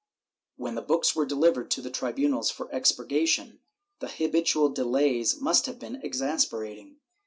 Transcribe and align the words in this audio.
^ 0.01 0.03
When 0.55 0.83
books 0.87 1.15
were 1.15 1.27
delivered 1.27 1.69
to 1.69 1.81
the 1.83 1.91
tribunals 1.91 2.49
for 2.49 2.67
expurgation, 2.71 3.59
the 3.99 4.07
habitual 4.07 4.69
delays 4.69 5.39
must 5.39 5.67
have 5.67 5.77
been 5.77 5.97
exasperating. 5.97 6.95